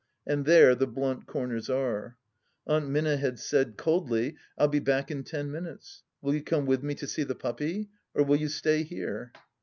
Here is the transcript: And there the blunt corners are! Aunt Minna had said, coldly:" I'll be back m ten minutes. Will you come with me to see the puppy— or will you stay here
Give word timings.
And 0.25 0.45
there 0.47 0.73
the 0.73 0.87
blunt 0.87 1.27
corners 1.27 1.69
are! 1.69 2.17
Aunt 2.65 2.89
Minna 2.89 3.17
had 3.17 3.37
said, 3.37 3.77
coldly:" 3.77 4.35
I'll 4.57 4.67
be 4.67 4.79
back 4.79 5.11
m 5.11 5.23
ten 5.23 5.51
minutes. 5.51 6.01
Will 6.23 6.33
you 6.33 6.41
come 6.41 6.65
with 6.65 6.81
me 6.81 6.95
to 6.95 7.05
see 7.05 7.21
the 7.21 7.35
puppy— 7.35 7.87
or 8.15 8.23
will 8.23 8.37
you 8.37 8.47
stay 8.47 8.81
here 8.81 9.31